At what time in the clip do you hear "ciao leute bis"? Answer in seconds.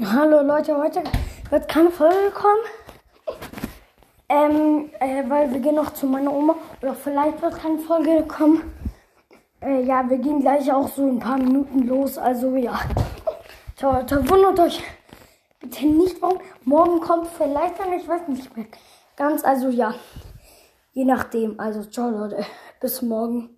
21.82-23.02